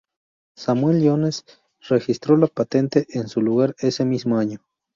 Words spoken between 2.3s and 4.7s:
la patente en su lugar ese mismo año.